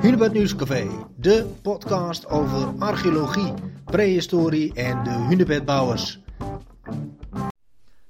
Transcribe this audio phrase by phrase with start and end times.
[0.00, 3.52] Hunebed Nieuwscafé, de podcast over archeologie,
[3.84, 6.18] prehistorie en de hunebedbouwers.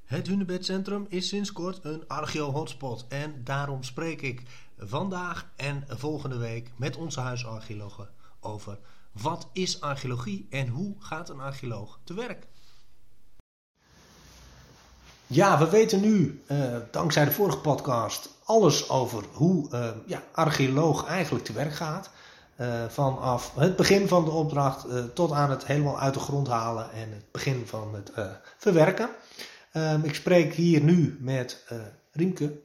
[0.05, 4.43] Het Hunebedcentrum is sinds kort een archeo-hotspot en daarom spreek ik
[4.79, 8.09] vandaag en volgende week met onze huisarcheologen
[8.41, 8.79] over
[9.13, 12.47] wat is archeologie en hoe gaat een archeoloog te werk.
[15.29, 21.07] Ja, we weten nu, uh, dankzij de vorige podcast, alles over hoe uh, ja, archeoloog
[21.07, 22.11] eigenlijk te werk gaat.
[22.61, 26.93] Uh, vanaf het begin van de opdracht tot aan het helemaal uit de grond halen
[26.93, 28.13] en het begin van het
[28.59, 29.09] verwerken.
[29.73, 31.65] Ehm, ik spreek hier nu met
[32.13, 32.61] Riemke,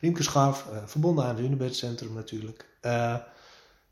[0.00, 1.82] Riemke Scharf, verbonden aan het Unibed
[2.14, 2.66] natuurlijk.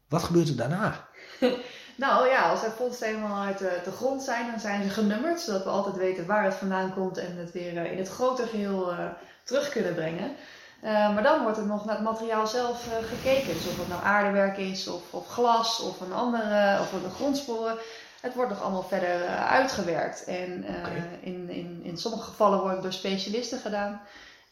[0.09, 1.09] wat gebeurt er daarna?
[1.97, 5.41] Nou ja, als er vondsten helemaal uit de, de, grond zijn, dan zijn ze genummerd,
[5.41, 8.93] zodat we altijd weten waar het vandaan komt en het weer in het grote geheel
[8.93, 8.99] uh,
[9.43, 10.37] terug kunnen brengen.
[10.85, 13.55] Uh, maar dan wordt er nog naar het materiaal zelf gekeken.
[13.55, 17.77] Dus of het nou aardewerk is, of, of glas, of een andere, of een grondsporen.
[18.21, 20.25] Het wordt nog allemaal verder uitgewerkt.
[20.25, 21.03] En okay.
[21.21, 24.01] in, in, in sommige gevallen wordt het door specialisten gedaan.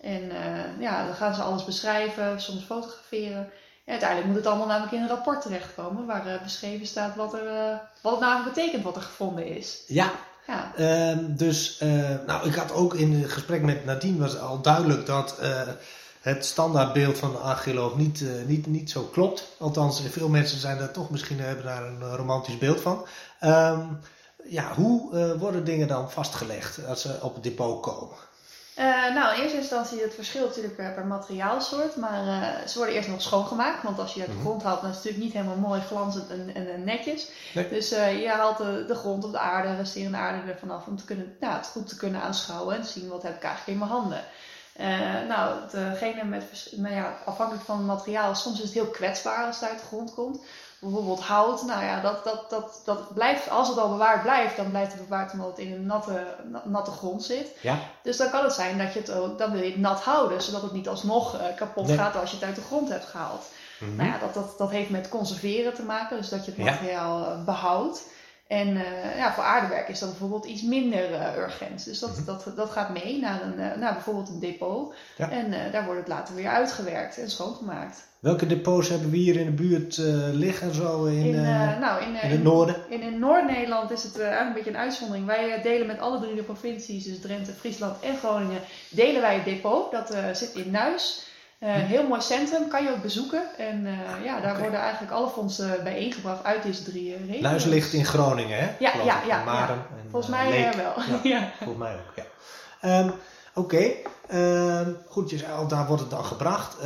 [0.01, 0.33] En
[0.79, 3.51] ja, dan gaan ze alles beschrijven, soms fotograferen.
[3.87, 7.47] Uiteindelijk moet het allemaal namelijk in een rapport terechtkomen waar uh, beschreven staat wat, er,
[7.47, 9.83] uh, wat het nou betekent wat er gevonden is.
[9.87, 10.11] Ja,
[10.47, 10.73] ja.
[10.79, 15.07] Uh, dus uh, nou, ik had ook in het gesprek met Nadine was al duidelijk
[15.07, 15.39] dat
[16.21, 19.49] het standaardbeeld van de archeoloog niet, niet, niet zo klopt.
[19.59, 23.07] Althans, veel mensen zijn daar toch misschien hebben daar een romantisch beeld van.
[23.41, 23.99] Um,
[24.45, 28.17] ja, hoe worden dingen dan vastgelegd als ze op het depot komen?
[28.79, 33.09] Uh, nou, in eerste instantie het verschil natuurlijk per materiaalsoort, maar uh, ze worden eerst
[33.09, 34.45] nog schoongemaakt, want als je uit de mhm.
[34.45, 37.29] grond haalt, dan is het natuurlijk niet helemaal mooi glanzend en, en, netjes.
[37.55, 37.69] Nee.
[37.69, 40.97] Dus uh, je haalt de, de, grond of de aarde, resterende aarde ervan af om
[40.97, 43.81] te kunnen, nou, het goed te kunnen aanschouwen en te zien wat heb ik eigenlijk
[43.81, 44.25] in mijn handen.
[45.29, 49.61] nou, degene met, nou ja, afhankelijk van het materiaal, soms is het heel kwetsbaar als
[49.61, 50.41] het uit de grond komt
[50.85, 54.71] bijvoorbeeld hout, nou ja, dat, dat, dat, dat blijft, als het al bewaard blijft, dan
[54.71, 56.27] blijft het bewaard omdat het in een natte,
[56.65, 57.51] natte grond zit.
[57.61, 57.79] Ja.
[58.03, 60.43] Dus dan kan het zijn dat je het ook, dan wil je het nat houden,
[60.43, 63.45] zodat het niet alsnog uh, kapot gaat als je het uit de grond hebt gehaald.
[63.79, 66.65] Mm Nou ja, dat, dat, dat heeft met conserveren te maken, dus dat je het
[66.65, 67.27] materiaal ja.
[67.27, 68.03] Eh, behoudt.
[68.55, 71.85] En uh, ja, voor aardewerk is dat bijvoorbeeld iets minder uh, urgent.
[71.85, 72.25] Dus dat, mm -hmm.
[72.25, 74.95] dat, dat gaat mee naar, een, uh, naar bijvoorbeeld een depot.
[75.17, 75.31] Ja.
[75.31, 78.07] En daar wordt het later weer uitgewerkt en schoongemaakt.
[78.21, 79.97] Welke depots hebben we hier in de buurt
[80.33, 81.43] liggen, zo in, in,
[81.81, 82.77] nou, in, in het noorden?
[82.89, 85.27] In, in Noord-Nederland is het eigenlijk een beetje een uitzondering.
[85.27, 89.45] Wij delen met alle drie de provincies, dus Drenthe, Friesland en Groningen, delen wij het
[89.45, 89.91] depot.
[89.93, 91.27] Dat zit in Nuis.
[91.65, 93.43] Uh, heel mooi centrum, kan je ook bezoeken.
[93.59, 94.63] En uh, ja, daar okay.
[94.63, 97.65] worden eigenlijk alle fondsen bijeengebracht uit deze drie regio's.
[97.65, 98.71] Ligt in Groningen, hè?
[98.79, 99.87] Ja, ja, ja, Maren ja.
[99.97, 100.95] En, volgens mij wel.
[101.33, 102.25] Ja, Volgens mij ook,
[102.81, 103.01] ja.
[103.01, 103.13] Um,
[103.55, 103.95] Oké,
[104.29, 104.81] okay.
[104.81, 106.77] um, goed, al, daar wordt het dan gebracht.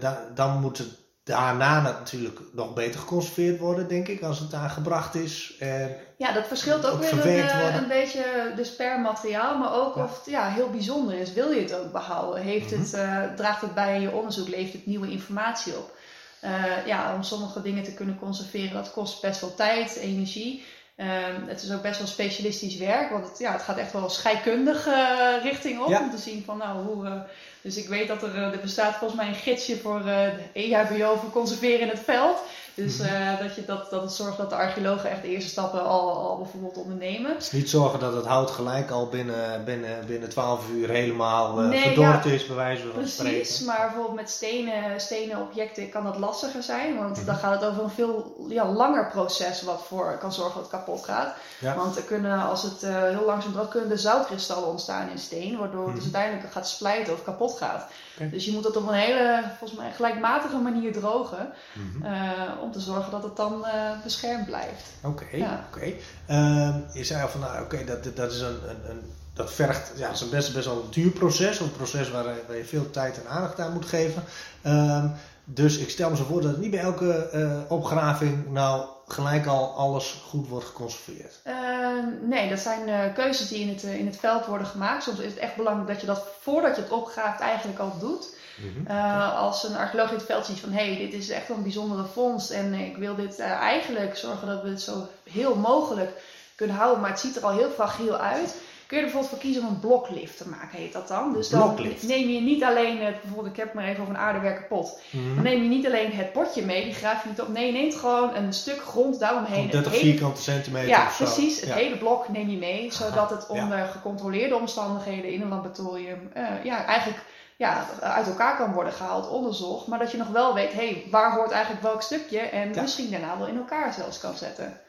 [0.00, 4.70] Da dan moet het daarna natuurlijk nog beter geconserveerd worden, denk ik, als het daar
[4.70, 5.56] gebracht is.
[5.58, 10.04] En ja, dat verschilt ook, weer een, een, beetje dus per materiaal, maar ook ja.
[10.04, 11.32] of het ja, heel bijzonder is.
[11.32, 12.42] Wil je het ook behouden?
[12.42, 12.82] Heeft mm -hmm.
[12.82, 14.48] het, uh, draagt het bij je onderzoek?
[14.48, 15.96] Levert het nieuwe informatie op?
[16.44, 20.64] Uh, ja, om sommige dingen te kunnen conserveren, dat kost best wel tijd, energie.
[20.96, 24.08] Um, het is ook best wel specialistisch werk, want het, ja, het gaat echt wel
[24.08, 25.88] scheikundige richting op.
[25.88, 26.00] Ja.
[26.00, 27.26] Om te zien van nou, hoe,
[27.62, 31.16] dus ik weet dat er, er bestaat volgens mij een gidsje voor uh, de EHBO
[31.16, 32.38] voor conserveren in het veld.
[32.74, 35.84] Dus uh, dat, je dat, dat het zorgt dat de archeologen echt de eerste stappen
[35.84, 37.34] al, al bijvoorbeeld ondernemen.
[37.36, 41.68] Dus niet zorgen dat het hout gelijk al binnen, binnen, binnen 12 uur helemaal uh,
[41.68, 43.36] nee, verdord ja, is, bij wijze van precies, spreken.
[43.38, 46.96] Precies, maar bijvoorbeeld met stenen, stenen objecten kan dat lastiger zijn.
[46.96, 50.54] Want mm dan gaat het over een veel ja, langer proces wat voor kan zorgen
[50.54, 51.34] dat het kapot gaat.
[51.58, 51.74] Ja.
[51.76, 55.58] Want er kunnen, als het uh, heel langzaam droogt, kunnen er zoutkristallen ontstaan in steen.
[55.58, 56.14] Waardoor het dus Mhm.
[56.14, 57.86] uiteindelijk gaat splijten of kapot gaat.
[58.30, 61.52] Dus je moet het op een hele, volgens mij, gelijkmatige manier drogen.
[61.72, 62.06] Mhm.
[62.06, 62.32] uh,
[62.62, 64.90] om te zorgen dat het dan uh, beschermd blijft.
[65.02, 65.66] Oké, ja.
[65.72, 65.92] oké.
[66.26, 69.00] Ehm, je zei al van, nou oké, dat, dat is een, een, een,
[69.34, 71.60] dat vergt, ja, dat is een best, best wel een duur proces.
[71.60, 74.22] Een proces waar, waar je veel tijd en aandacht aan moet geven.
[74.66, 75.12] Um,
[75.44, 79.46] dus ik stel me zo voor dat het niet bij elke uh, opgraving nou gelijk
[79.46, 81.40] al alles goed wordt geconserveerd.
[81.46, 81.88] Uh,
[82.22, 85.02] nee, dat zijn uh, keuzes die in het, in het veld worden gemaakt.
[85.02, 88.34] Soms is het echt belangrijk dat je dat voordat je het opgraaft eigenlijk al doet.
[88.56, 88.96] Mm -hmm.
[89.26, 92.04] als een archeoloog in het veld ziet van hé, hey, dit is echt een bijzondere
[92.04, 96.10] vondst en ik wil dit eigenlijk zorgen dat we het zo heel mogelijk
[96.54, 98.54] kunnen houden, maar het ziet er al heel fragiel uit
[98.92, 101.32] kun je er bijvoorbeeld voor kiezen om een bloklift te maken, heet dat dan.
[101.32, 102.02] Dus dan bloklift.
[102.02, 105.00] neem je niet alleen, het, bijvoorbeeld ik heb maar even over een aardewerken pot.
[105.10, 105.34] Mm.
[105.34, 107.48] Dan neem je niet alleen het potje mee, die graaf je niet op.
[107.48, 109.70] Nee, je neemt gewoon een stuk grond daaromheen.
[109.70, 111.60] 30 hele, vierkante centimeter Ja, precies.
[111.60, 111.74] Het ja.
[111.74, 113.86] hele blok neem je mee, zodat het onder ja.
[113.86, 117.22] gecontroleerde omstandigheden in een laboratorium, uh, ja, eigenlijk
[117.56, 119.86] ja, uit elkaar kan worden gehaald, onderzocht.
[119.86, 122.40] Maar dat je nog wel weet, hé, hey, waar hoort eigenlijk welk stukje?
[122.40, 124.80] En misschien daarna wel in elkaar zelfs kan zetten.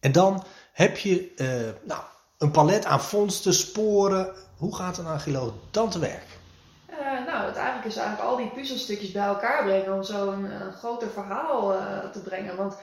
[0.00, 1.32] En dan heb je
[1.84, 2.02] nou,
[2.42, 4.32] een palet aan vondsten, sporen.
[4.56, 6.26] Hoe gaat een archeoloog dan te werk?
[7.26, 11.08] nou, het eigenlijk is eigenlijk al die puzzelstukjes bij elkaar brengen om zo een, groter
[11.08, 11.74] verhaal
[12.12, 12.56] te brengen.
[12.56, 12.74] Want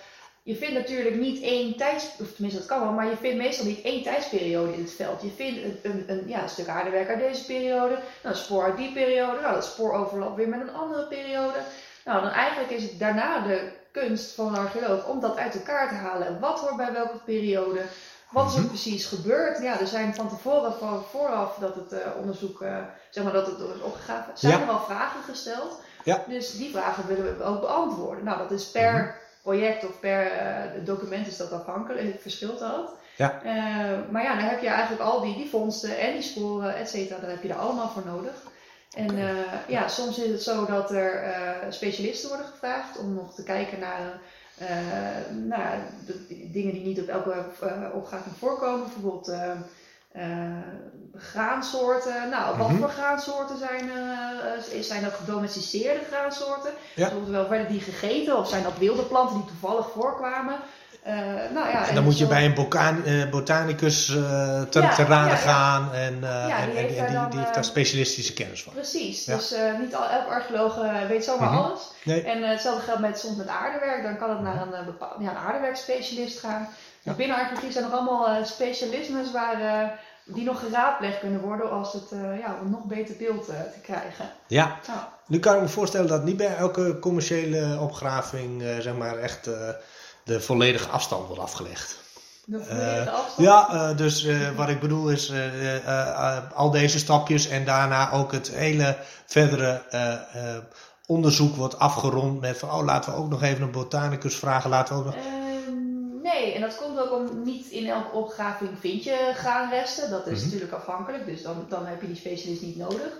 [0.43, 3.65] je vindt natuurlijk niet één tijds, of tenminste dat kan wel, maar je vindt meestal
[3.65, 5.21] niet één tijdsperiode in het veld.
[5.21, 8.63] Je vindt een, een, een ja, een stuk aardewerk uit deze periode, nou, een spoor
[8.63, 11.57] uit die periode, nou, dat spoor overlapt weer met een andere periode.
[12.05, 15.89] Nou, dan eigenlijk is het daarna de kunst van een archeoloog om dat uit elkaar
[15.89, 16.39] te halen.
[16.39, 17.81] Wat hoort bij welke periode?
[18.31, 18.69] Wat is er mhm.
[18.69, 19.61] precies gebeurd?
[19.61, 22.77] Ja, er zijn van tevoren, van vooraf dat het uh, onderzoek, uh,
[23.09, 25.81] zeg maar dat het is opgegraven, zijn er wel vragen gesteld.
[26.03, 26.23] Ja.
[26.27, 28.23] Dus die vragen willen we ook beantwoorden.
[28.23, 32.59] Nou, dat is per mhm project of per uh, document is dat afhankelijk, het verschilt
[32.59, 32.91] dat.
[33.15, 33.41] Ja.
[34.11, 37.19] Maar ja, dan heb je eigenlijk al die, die vondsten en die sporen, et cetera,
[37.19, 38.33] daar heb je er allemaal voor nodig.
[38.95, 39.17] En
[39.67, 41.23] ja, soms is het zo dat er
[41.69, 44.19] specialisten worden gevraagd om nog te kijken naar,
[45.47, 47.45] naar de, dingen die niet op elke
[47.93, 48.83] opgave voorkomen.
[48.83, 50.57] Bijvoorbeeld uh,
[51.15, 52.29] graansoorten.
[52.29, 52.77] Nou, wat mhm.
[52.77, 54.83] voor graansoorten zijn er?
[54.83, 56.71] Zijn dat gedomesticeerde graansoorten?
[56.95, 57.11] Ja.
[57.27, 60.59] wel werden die gegeten of zijn dat wilde planten die toevallig voorkwamen?
[61.09, 61.15] Uh,
[61.53, 66.23] nou ja, en dan moet je bij een botanicus te, ja, te raden gaan en,
[66.23, 68.73] en, die, heeft, die, die heeft daar specialistische kennis van.
[68.73, 70.75] Precies, dus niet al, elke archeoloog
[71.07, 71.57] weet zomaar mhm.
[71.57, 71.81] alles.
[72.03, 72.21] Nee.
[72.21, 75.37] En hetzelfde geldt met, soms met aardewerk, dan kan het naar een, bepaald, ja, een
[75.37, 76.67] aardewerkspecialist gaan.
[77.01, 77.13] Ja.
[77.13, 79.89] Binnen archeologie zijn nog allemaal uh, specialismes waar, uh,
[80.25, 83.79] die nog geraadpleegd kunnen worden als het, uh, ja, om een nog beter beeld te
[83.83, 84.29] krijgen.
[84.47, 84.79] Ja.
[85.27, 89.49] nu kan ik me voorstellen dat niet bij elke commerciële opgraving zeg maar echt
[90.29, 91.97] de volledige afstand wordt afgelegd.
[92.45, 93.47] De volledige afstand?
[93.47, 95.31] Ja, dus wat ik bedoel is
[96.53, 99.81] al deze stapjes en daarna ook het hele verdere
[101.05, 104.95] onderzoek wordt afgerond met van oh laten we ook nog even een botanicus vragen, laten
[104.95, 105.15] we ook nog...
[106.23, 110.09] Nee, en dat komt ook om niet in elke opgraving vind je graanresten.
[110.09, 110.43] Dat is mhm.
[110.43, 113.11] natuurlijk afhankelijk, dus dan, dan heb je die specialist niet nodig.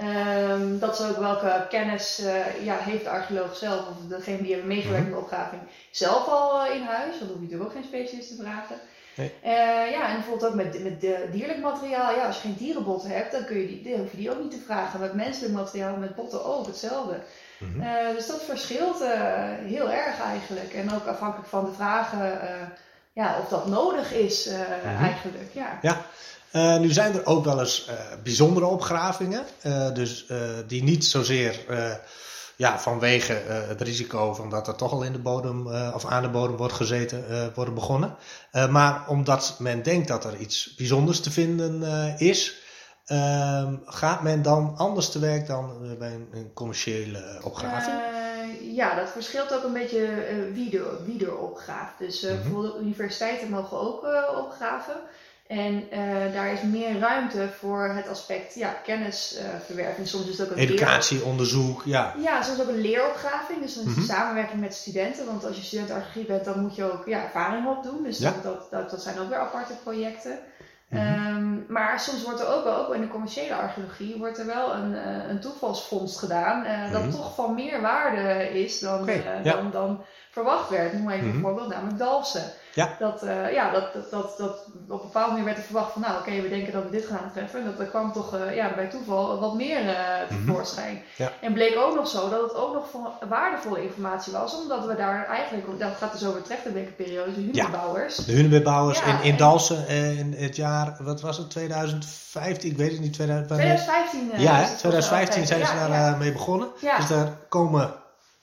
[0.00, 4.50] Um, dat is ook welke kennis uh, ja, heeft de archeoloog zelf, of degene die
[4.50, 7.18] hebben meegewerkt in de opgraving, zelf al uh, in huis.
[7.18, 8.76] Dan hoef je natuurlijk ook geen specialist te vragen.
[9.14, 9.32] Nee.
[9.44, 11.00] Uh, ja, en bijvoorbeeld ook met, met
[11.32, 12.14] dierlijk materiaal.
[12.14, 14.42] Ja, als je geen dierenbotten hebt, dan, kun je die, dan hoef je die ook
[14.42, 15.00] niet te vragen.
[15.00, 17.20] Met menselijk materiaal, met botten ook hetzelfde.
[17.58, 17.80] Mhm.
[17.80, 19.04] Eh, dus dat verschilt
[19.64, 20.72] heel erg eigenlijk.
[20.74, 22.40] En ook afhankelijk van de vragen
[23.12, 25.04] ja, of dat nodig is mhm.
[25.04, 25.52] eigenlijk.
[25.52, 25.78] Ja.
[25.82, 26.04] ja.
[26.52, 27.90] Nu zijn er ook wel eens
[28.22, 29.44] bijzondere opgravingen,
[29.94, 30.26] dus
[30.66, 31.60] die niet zozeer
[32.56, 36.28] ja, vanwege het risico van dat er toch al in de bodem of aan de
[36.28, 38.16] bodem wordt gezeten, worden begonnen.
[38.70, 41.82] maar omdat men denkt dat er iets bijzonders te vinden
[42.18, 42.60] is,
[43.06, 47.96] Um, gaat men dan anders te werk dan bij een, een commerciële opgraving?
[48.60, 51.98] Ja, dat verschilt ook een beetje wie, er, wie er opgraaft.
[51.98, 52.42] Dus mm -hmm.
[52.42, 54.06] bijvoorbeeld universiteiten mogen ook
[54.36, 54.94] opgraven.
[55.46, 55.84] En
[56.32, 60.08] daar is meer ruimte voor het aspect ja, kennisverwerving.
[60.08, 62.14] soms is het ook een Educatie, onderzoek, ja.
[62.18, 63.60] Ja, soms ook een leeropgraving.
[63.60, 64.04] Dus een mm -hmm.
[64.04, 65.26] samenwerking met studenten.
[65.26, 68.02] Want als je student archeologie bent, dan moet je ook ja, ervaring opdoen.
[68.02, 68.34] Dus ja.
[68.42, 70.38] dat, dat, dat zijn ook weer aparte projecten.
[70.94, 74.74] Um, maar soms wordt er ook wel, ook in de commerciële archeologie, wordt er wel
[74.74, 76.64] een, uh, een toevalsvondst gedaan.
[76.64, 77.10] Uh, Dat mhm.
[77.10, 79.52] toch van meer waarde is dan, okay, ja.
[79.52, 80.92] dan, dan verwacht werd.
[80.92, 81.36] Noem even mm -hmm.
[81.36, 82.52] een voorbeeld, namelijk Dalsen.
[82.74, 82.96] Ja.
[82.98, 86.02] Dat, uh, ja, dat, dat, dat, dat op een bepaalde manier werd er verwacht van,
[86.02, 87.64] nou oké, okay, we denken dat we dit gaan treffen.
[87.64, 89.94] Dat er kwam toch uh, ja, bij toeval wat meer uh,
[90.28, 90.94] tevoorschijn.
[90.94, 91.24] Mm -hmm.
[91.24, 91.32] ja.
[91.40, 95.26] En bleek ook nog zo dat het ook nog waardevolle informatie was, omdat we daar
[95.26, 98.16] eigenlijk, dat gaat dus over de Trechterbekerperiode, de Hunebouwers.
[98.16, 102.76] Ja, de Hunebouwers ja, in, in Dalsen in het jaar, wat was het, 2015, ik
[102.76, 104.30] weet het niet, 2015.
[104.36, 106.68] ja, 2015 zijn ze daar mee begonnen.
[106.98, 108.01] Dus daar komen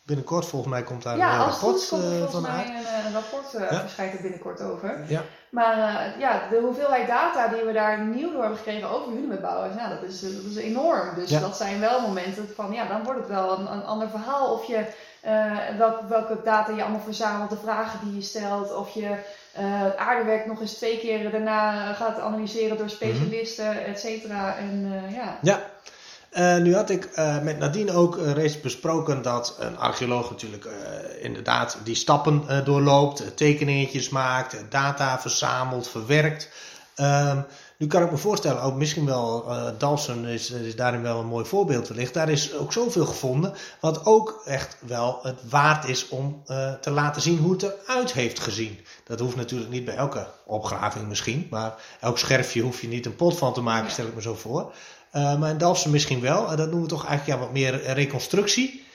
[0.10, 3.54] binnenkort volgens mij komt daar ja, een rapport komt er van mij Een, een rapport
[3.54, 3.80] uh, ja.
[3.80, 5.04] verschijnt er binnenkort over.
[5.08, 5.22] Ja.
[5.50, 9.76] Maar uh, ja, de hoeveelheid data die we daar nieuw door hebben gekregen over hunebouwers,
[9.76, 11.16] ja, dat, is, dat is enorm.
[11.16, 11.40] Dus ja.
[11.40, 14.54] dat zijn wel momenten van, ja, dan wordt het wel een, een ander verhaal.
[14.54, 14.86] Of je,
[15.26, 19.16] uh, welke, welke data je allemaal verzamelt, de vragen die je stelt, of je
[19.52, 23.86] het aardewerk nog eens twee keer daarna gaat analyseren door specialisten, mm -hmm.
[23.86, 24.56] et cetera.
[24.58, 25.38] En ja.
[25.42, 25.60] ja.
[26.32, 30.68] Uh, nu had ik uh, met Nadine ook uh, reeds besproken dat een archeoloog natuurlijk
[31.22, 36.50] inderdaad die stappen doorloopt, tekeningetjes maakt, data verzamelt, verwerkt.
[37.80, 39.46] Nu kan ik me voorstellen, ook misschien wel,
[39.78, 42.14] Dalsen is, is daarin wel een mooi voorbeeld wellicht.
[42.14, 46.44] Daar is ook zoveel gevonden, wat ook echt wel het waard is om
[46.82, 48.80] te laten zien hoe het eruit heeft gezien.
[49.04, 53.16] Dat hoeft natuurlijk niet bij elke opgraving misschien, maar elk scherfje hoef je niet een
[53.16, 54.74] pot van te maken, stel ik me zo voor.
[55.12, 56.52] maar in Dalfsen misschien wel.
[56.52, 58.86] En dat noemen we toch eigenlijk ja, wat meer reconstructie.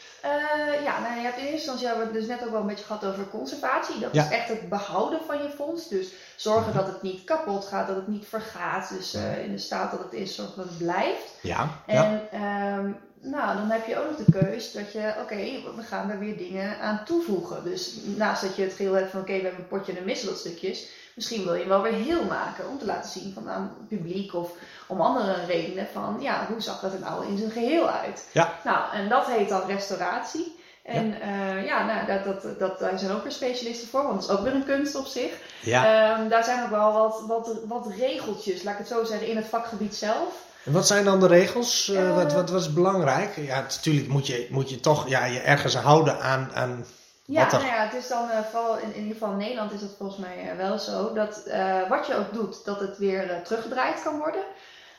[0.84, 2.84] ja, nou, hebt in eerste instantie hebben we het dus net ook wel een beetje
[2.84, 3.98] gehad over conservatie.
[3.98, 5.88] Dat is echt het behouden van je fonds.
[5.88, 6.76] Dus zorgen mhm.
[6.76, 8.88] dat het niet kapot gaat, dat het niet vergaat.
[8.88, 9.14] Dus
[9.44, 11.34] in de staat dat het is, zorgen dat het blijft.
[11.40, 11.68] Ja.
[11.86, 12.90] En ehm,
[13.30, 15.36] nou, dan heb je ook nog de keus dat je, oké,
[15.76, 17.64] we gaan er weer dingen aan toevoegen.
[17.64, 20.36] Dus naast dat je het geheel hebt van, oké, we hebben een potje en een
[20.36, 23.88] stukjes, misschien wil je wel weer heel maken om te laten zien van aan het
[23.88, 24.52] publiek of
[24.86, 28.28] om andere redenen van, ja, hoe zag dat er nou in zijn geheel uit?
[28.32, 28.58] Ja.
[28.64, 30.62] Nou, en dat heet dan restauratie.
[30.84, 34.14] En ja, uh, ja nou, dat, dat, dat, daar zijn ook weer specialisten voor, want
[34.14, 35.32] dat is ook weer een kunst op zich.
[35.60, 36.18] Ja.
[36.18, 39.36] Um, daar zijn ook wel wat, wat, wat regeltjes, laat ik het zo zeggen, in
[39.36, 40.44] het vakgebied zelf.
[40.64, 41.88] En wat zijn dan de regels?
[41.88, 43.36] Uh, wat, wat, wat is belangrijk?
[43.36, 46.84] Ja, natuurlijk moet je, moet je toch ja, je ergens houden aan, aan
[47.24, 49.80] ja, nou ja, het is dan uh, vooral in, in ieder geval in Nederland is
[49.80, 51.42] het volgens mij wel zo dat
[51.88, 54.42] wat je ook doet, dat het weer teruggedraaid kan worden.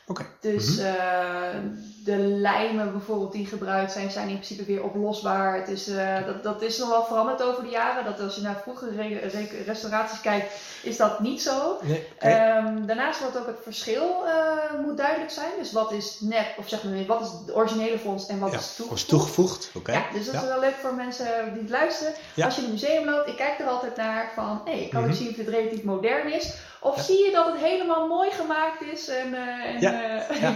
[0.06, 0.26] Okay.
[0.40, 5.56] Dus mm de lijmen bijvoorbeeld die gebruikt zijn, zijn in principe weer oplosbaar.
[5.56, 8.04] Het is, uh, dat, dat is nog wel veranderd over de jaren.
[8.04, 9.18] Dat als je naar vroegere
[9.64, 11.78] restauraties kijkt, is dat niet zo.
[11.82, 15.50] Nee, um, daarnaast wordt ook het verschil uh, moet duidelijk zijn.
[15.58, 18.58] Dus wat is nep, of zeg maar wat is het originele fonds en wat ja,
[18.58, 19.02] is toegevoegd.
[19.02, 19.70] Is toegevoegd.
[19.74, 19.94] Okay.
[19.94, 22.12] Ja, dus dat is wel leuk voor mensen die het luisteren.
[22.36, 24.90] Als je in een museum loopt, ik kijk er altijd naar van, hé, hey, ik
[24.90, 25.16] kan mm -hmm.
[25.16, 26.54] zien of het relatief modern is.
[26.80, 29.08] Of zie je dat het helemaal mooi gemaakt is?
[29.08, 29.92] En, uh, en, ja.
[30.30, 30.54] Uh, ja.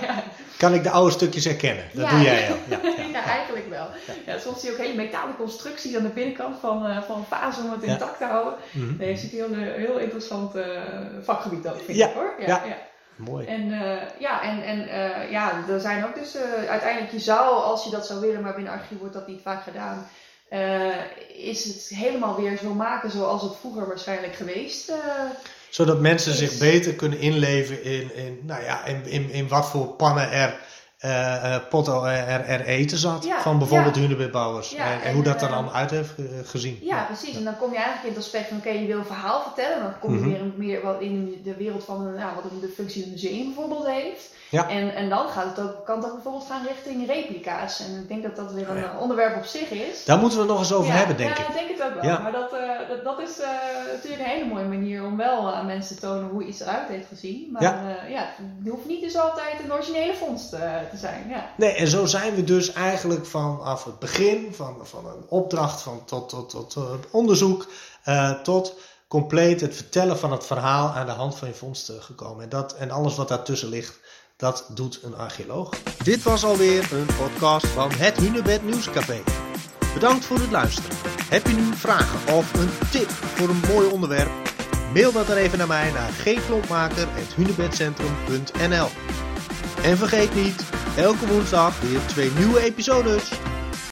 [0.57, 1.85] Kan ik de oude stukjes herkennen?
[1.93, 2.57] Dat doe jij al.
[3.13, 3.87] Ja, eigenlijk wel.
[4.27, 4.39] Ja.
[4.39, 7.27] soms zie je ook hele metalen constructies aan de binnenkant van, uh, van
[7.65, 8.55] om het intact te houden.
[8.71, 8.97] Mm -hmm.
[8.99, 10.53] Nee, je ziet een heel, heel interessant
[11.23, 12.35] vakgebied dat vind ik hoor.
[12.39, 12.77] Ja, ja.
[13.17, 13.47] Mooi.
[13.47, 13.69] En
[14.19, 14.79] ja, en, en
[15.31, 16.37] ja, er zijn ook dus
[16.69, 19.63] uiteindelijk, je zou, als je dat zou willen, maar binnen archief wordt dat niet vaak
[19.63, 20.07] gedaan.
[21.35, 24.93] is het helemaal weer zo maken zoals het vroeger waarschijnlijk geweest
[25.71, 29.87] zodat mensen zich beter kunnen inleven in, in, nou ja, in, in, in wat voor
[29.87, 30.69] pannen er
[31.05, 33.29] uh, potten er, er, eten zat.
[33.41, 34.01] van bijvoorbeeld ja.
[34.01, 34.71] hunebedbouwers.
[34.71, 36.13] Ja, en, en, hoe dat er dan uit heeft
[36.45, 36.79] gezien.
[36.81, 37.37] Ja, precies.
[37.37, 39.43] En dan kom je eigenlijk in het aspect van, oké, okay, je wil een verhaal
[39.43, 39.83] vertellen.
[39.83, 40.33] Dan kom je mm -hmm.
[40.33, 44.31] weer meer wat in de wereld van nou, wat de functie een museum bijvoorbeeld heeft.
[44.51, 44.69] Ja.
[44.69, 47.81] En, en dan gaat het ook, kan het ook bijvoorbeeld gaan richting replica's.
[47.81, 48.97] En ik denk dat dat weer een ja.
[48.99, 50.05] onderwerp op zich is.
[50.05, 51.39] Daar moeten we het nog eens over hebben, denk ik.
[51.39, 52.21] Ja, ik denk het ook wel.
[52.21, 53.47] Maar dat, uh, dat, dat, is uh,
[53.93, 57.07] natuurlijk een hele mooie manier om wel aan mensen te tonen hoe iets eruit heeft
[57.09, 57.49] gezien.
[57.53, 57.83] Maar ja.
[57.83, 61.29] Uh, ja, het hoeft niet dus altijd een originele vondst te zijn.
[61.29, 61.51] Ja.
[61.57, 66.05] Nee, en zo zijn we dus eigenlijk vanaf het begin, van, van een opdracht van,
[66.05, 67.67] tot, tot, tot, tot onderzoek,
[68.43, 68.75] tot
[69.09, 72.45] compleet het vertellen van het verhaal aan de hand van je vondsten gekomen.
[72.45, 73.99] En, dat, en alles wat daartussen ligt,
[74.41, 75.71] dat doet een archeoloog.
[76.03, 79.23] Dit was alweer een podcast van het Hunebed Nieuwscafé.
[79.95, 80.91] Bedankt voor het luisteren.
[81.29, 84.31] Heb je nu vragen of een tip voor een mooi onderwerp?
[84.95, 88.89] Mail dat dan even naar mij naar gklompmaker.hunebedcentrum.nl
[89.83, 90.65] En vergeet niet,
[90.97, 93.31] elke woensdag weer twee nieuwe episodes.